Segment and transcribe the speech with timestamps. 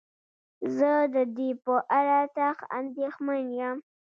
[0.75, 3.77] زه ددې په اړه سخت انديښمن يم.